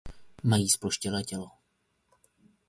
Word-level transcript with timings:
Mají 0.43 0.69
zploštělé 0.69 1.23
tělo. 1.23 1.51